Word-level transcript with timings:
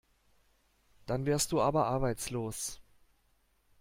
Dann 1.05 1.27
wärst 1.27 1.51
du 1.51 1.61
aber 1.61 1.85
arbeitslos. 1.85 2.81